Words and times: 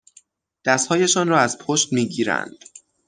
دستهایشان 0.65 1.27
را 1.27 1.39
از 1.39 1.57
پشت 1.57 1.93
میگیرند 1.93 2.57